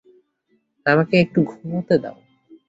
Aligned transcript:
আমাকে 0.85 1.15
একটু 1.23 1.39
ঘুমাইতে 1.49 1.95
দাও। 2.03 2.17